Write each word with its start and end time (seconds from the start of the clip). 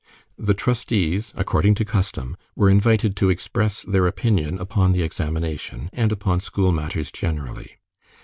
The 0.39 0.55
trustees, 0.55 1.31
according 1.35 1.75
to 1.75 1.85
custom, 1.85 2.35
were 2.55 2.71
invited 2.71 3.15
to 3.17 3.29
express 3.29 3.83
their 3.83 4.07
opinion 4.07 4.57
upon 4.57 4.93
the 4.93 5.03
examination, 5.03 5.91
and 5.93 6.11
upon 6.11 6.39
school 6.39 6.71
matters 6.71 7.11
generally. 7.11 7.77